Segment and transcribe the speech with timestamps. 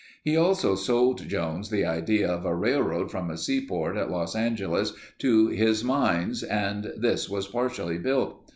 [0.23, 4.93] He also sold Jones the idea of a railroad from a seaport at Los Angeles
[5.19, 8.43] to his mines and this was partially built.